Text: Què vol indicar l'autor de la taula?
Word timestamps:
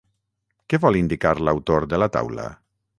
Què 0.73 0.79
vol 0.87 0.97
indicar 1.03 1.35
l'autor 1.43 1.87
de 1.95 2.05
la 2.05 2.13
taula? 2.19 2.53